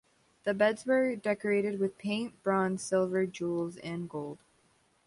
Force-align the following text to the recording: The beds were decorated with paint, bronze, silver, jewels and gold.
The 0.45 0.55
beds 0.55 0.87
were 0.87 1.15
decorated 1.15 1.79
with 1.79 1.99
paint, 1.99 2.41
bronze, 2.41 2.81
silver, 2.81 3.27
jewels 3.27 3.77
and 3.77 4.09
gold. 4.09 4.39